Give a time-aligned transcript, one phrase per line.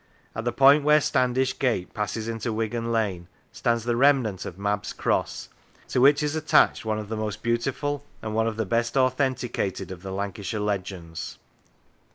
[0.33, 4.93] At the point where Standish Gate passes into Wigan Lane stands the remnant of Mab's
[4.93, 5.49] Cross?
[5.89, 9.91] to which is attached one of the most beautiful and one of the best authenticated
[9.91, 11.37] of the Lancashire legends.